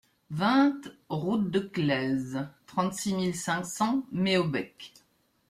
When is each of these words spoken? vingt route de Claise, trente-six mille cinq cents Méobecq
vingt 0.31 0.89
route 1.09 1.51
de 1.51 1.59
Claise, 1.59 2.47
trente-six 2.65 3.13
mille 3.13 3.35
cinq 3.35 3.63
cents 3.65 4.03
Méobecq 4.11 4.91